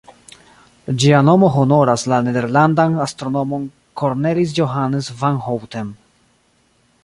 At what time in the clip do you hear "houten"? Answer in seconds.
5.49-5.97